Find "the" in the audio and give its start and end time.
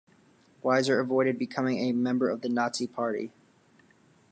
2.41-2.49